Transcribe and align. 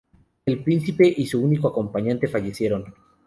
El 0.47 0.63
príncipe 0.63 1.13
y 1.15 1.27
su 1.27 1.39
único 1.43 1.67
acompañante 1.67 2.27
fallecieron. 2.27 2.85